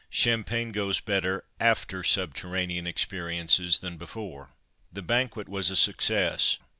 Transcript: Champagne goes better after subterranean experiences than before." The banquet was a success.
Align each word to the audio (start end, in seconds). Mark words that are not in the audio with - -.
Champagne 0.09 0.71
goes 0.71 0.99
better 0.99 1.43
after 1.59 2.03
subterranean 2.03 2.87
experiences 2.87 3.81
than 3.81 3.97
before." 3.99 4.49
The 4.91 5.03
banquet 5.03 5.47
was 5.47 5.69
a 5.69 5.75
success. 5.75 6.57